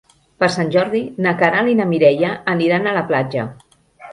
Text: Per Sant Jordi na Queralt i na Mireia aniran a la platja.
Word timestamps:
Per 0.43 0.47
Sant 0.53 0.71
Jordi 0.75 1.01
na 1.25 1.33
Queralt 1.41 1.73
i 1.73 1.77
na 1.81 1.87
Mireia 1.91 2.33
aniran 2.55 2.89
a 2.89 2.95
la 2.99 3.05
platja. 3.13 3.49